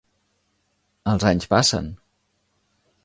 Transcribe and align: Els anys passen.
Els 1.13 1.27
anys 1.33 1.47
passen. 1.53 1.93